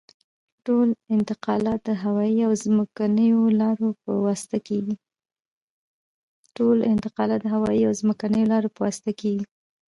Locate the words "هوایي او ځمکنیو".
2.03-3.41